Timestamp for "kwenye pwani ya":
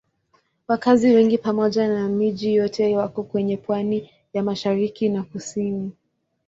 3.23-4.43